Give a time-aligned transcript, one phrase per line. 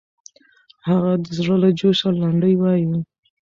[0.87, 2.85] هغه د زړه له جوشه لنډۍ وایي.